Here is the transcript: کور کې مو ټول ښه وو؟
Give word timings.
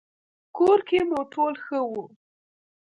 کور 0.57 0.79
کې 0.87 0.99
مو 1.09 1.19
ټول 1.33 1.53
ښه 1.65 1.79
وو؟ 1.89 2.03